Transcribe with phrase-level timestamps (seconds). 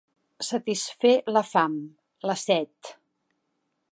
[0.45, 1.77] Satisfer la fam,
[2.31, 2.95] la set.